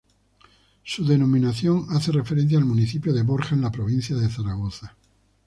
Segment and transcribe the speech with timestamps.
[0.83, 4.95] Su denominación hace referencia al municipio de Borja, en la provincia de Zaragoza.